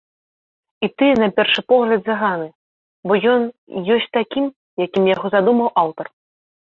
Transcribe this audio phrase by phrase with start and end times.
[0.85, 2.47] І тыя на першы погляд заганы,
[3.11, 3.41] бо ён
[3.97, 4.45] ёсць такім,
[4.85, 6.05] якім яго задумаў аўтар.